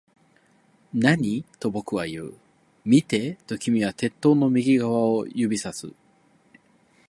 [0.95, 1.43] 何？
[1.59, 2.33] と僕は言う。
[2.85, 5.93] 見て、と君は鉄塔の右側を指差す